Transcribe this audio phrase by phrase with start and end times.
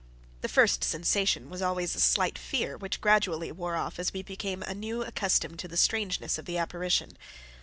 [0.41, 4.63] The first sensation was always a slight fear, which gradually wore off as we became
[4.63, 7.15] anew accustomed to the strangeness of the apparition.